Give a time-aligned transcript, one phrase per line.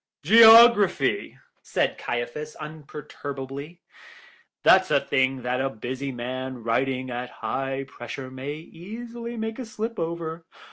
[0.23, 3.81] "Geography," said Caiaphas, imperturbably;
[4.63, 9.65] "that's a thing that a busy man, writing at high pressure, may easily make a
[9.67, 10.43] slip over.